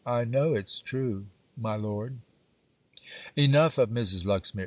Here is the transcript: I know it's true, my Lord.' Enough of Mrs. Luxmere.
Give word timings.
I 0.03 0.23
know 0.23 0.55
it's 0.55 0.79
true, 0.79 1.27
my 1.55 1.75
Lord.' 1.75 2.17
Enough 3.35 3.77
of 3.77 3.89
Mrs. 3.91 4.25
Luxmere. 4.25 4.59